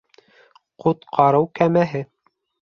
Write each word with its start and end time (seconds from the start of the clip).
Ҡотҡарыу 0.85 1.47
кәмәһе 1.61 2.05